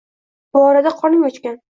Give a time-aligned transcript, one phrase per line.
[0.55, 1.61] Bu orada qorning ochgan